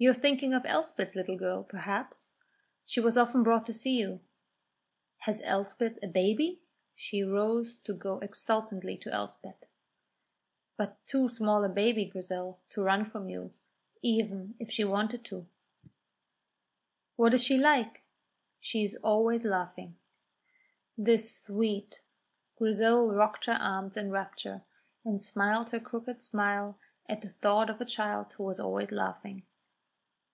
[0.00, 2.36] "You are thinking of Elspeth's little girl, perhaps.
[2.84, 4.20] She was often brought to see you."
[5.22, 6.60] "Has Elspeth a baby?"
[6.94, 9.64] She rose to go exultantly to Elspeth.
[10.76, 13.52] "But too small a baby, Grizel, to run from you,
[14.00, 15.48] even if she wanted to."
[17.16, 18.02] "What is she like?"
[18.60, 19.96] "She is always laughing."
[20.96, 22.02] "The sweet!"
[22.56, 24.62] Grizel rocked her arms in rapture
[25.04, 26.78] and smiled her crooked smile
[27.08, 29.42] at the thought of a child who was always laughing.